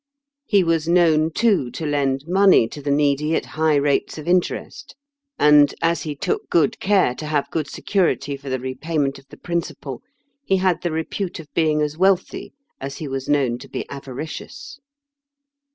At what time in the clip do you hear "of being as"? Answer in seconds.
11.39-11.99